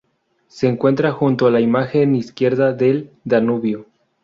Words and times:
Se 0.47 0.67
encuentra 0.67 1.11
junto 1.11 1.45
a 1.45 1.51
la 1.51 1.59
margen 1.67 2.15
izquierda 2.15 2.73
del 2.73 3.11
Danubio. 3.23 3.85